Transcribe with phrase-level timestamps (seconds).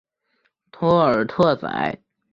[0.71, 1.99] 托尔特宰。